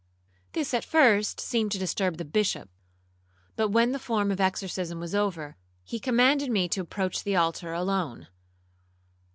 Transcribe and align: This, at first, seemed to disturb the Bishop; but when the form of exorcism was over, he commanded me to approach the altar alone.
This, 0.53 0.73
at 0.73 0.83
first, 0.83 1.39
seemed 1.39 1.71
to 1.73 1.77
disturb 1.77 2.17
the 2.17 2.25
Bishop; 2.25 2.71
but 3.55 3.69
when 3.69 3.91
the 3.91 3.99
form 3.99 4.31
of 4.31 4.41
exorcism 4.41 4.99
was 4.99 5.13
over, 5.13 5.57
he 5.83 5.99
commanded 5.99 6.49
me 6.49 6.67
to 6.69 6.81
approach 6.81 7.23
the 7.23 7.35
altar 7.35 7.71
alone. 7.71 8.27